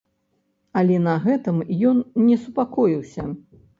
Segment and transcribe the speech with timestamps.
[0.79, 3.29] Але на гэтым ён не супакоіўся.